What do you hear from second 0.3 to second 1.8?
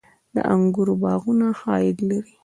د انګورو باغونه ښه